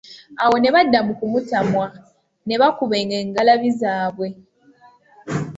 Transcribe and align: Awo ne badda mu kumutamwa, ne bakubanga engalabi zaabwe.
Awo 0.43 0.55
ne 0.59 0.69
badda 0.75 0.99
mu 1.07 1.13
kumutamwa, 1.19 1.85
ne 2.47 2.55
bakubanga 2.61 3.15
engalabi 3.23 3.69
zaabwe. 3.79 4.27